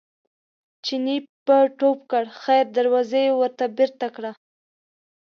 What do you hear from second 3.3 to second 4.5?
ورته بېرته کړه.